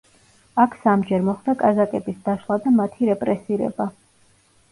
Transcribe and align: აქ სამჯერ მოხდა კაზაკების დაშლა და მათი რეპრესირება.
აქ 0.61 0.71
სამჯერ 0.85 1.25
მოხდა 1.25 1.53
კაზაკების 1.59 2.17
დაშლა 2.29 2.57
და 2.63 2.73
მათი 2.79 3.09
რეპრესირება. 3.11 3.87